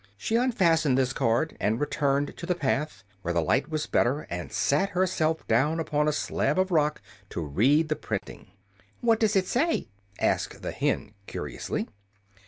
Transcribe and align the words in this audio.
She 0.17 0.35
unfastened 0.35 0.97
this 0.97 1.13
card 1.13 1.55
and 1.59 1.79
returned 1.79 2.35
to 2.37 2.47
the 2.47 2.55
path, 2.55 3.03
where 3.21 3.35
the 3.35 3.39
light 3.43 3.69
was 3.69 3.85
better, 3.85 4.21
and 4.31 4.51
sat 4.51 4.89
herself 4.97 5.45
down 5.47 5.79
upon 5.79 6.07
a 6.07 6.11
slab 6.11 6.57
of 6.57 6.71
rock 6.71 7.03
to 7.29 7.41
read 7.45 7.87
the 7.87 7.95
printing. 7.95 8.47
"What 9.01 9.19
does 9.19 9.35
it 9.35 9.45
say?" 9.45 9.89
asked 10.19 10.63
the 10.63 10.71
hen, 10.71 11.13
curiously. 11.27 11.87